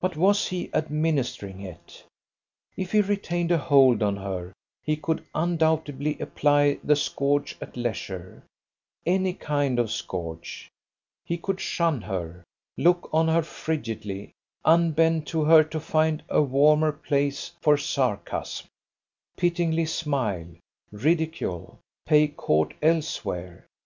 But 0.00 0.16
was 0.16 0.48
he 0.48 0.68
administering 0.74 1.60
it? 1.60 2.02
If 2.76 2.90
he 2.90 3.02
retained 3.02 3.52
a 3.52 3.56
hold 3.56 4.02
on 4.02 4.16
her, 4.16 4.52
he 4.82 4.96
could 4.96 5.24
undoubtedly 5.32 6.18
apply 6.18 6.80
the 6.82 6.96
scourge 6.96 7.56
at 7.60 7.76
leisure; 7.76 8.42
any 9.06 9.32
kind 9.32 9.78
of 9.78 9.92
scourge; 9.92 10.70
he 11.24 11.38
could 11.38 11.60
shun 11.60 12.00
her, 12.02 12.42
look 12.76 13.08
on 13.12 13.28
her 13.28 13.42
frigidly, 13.42 14.32
unbend 14.64 15.28
to 15.28 15.44
her 15.44 15.62
to 15.62 15.78
find 15.78 16.24
a 16.28 16.42
warmer 16.42 16.90
place 16.90 17.52
for 17.60 17.76
sarcasm, 17.78 18.66
pityingly 19.36 19.86
smile, 19.86 20.48
ridicule, 20.90 21.78
pay 22.06 22.26
court 22.26 22.74
elsewhere. 22.82 23.66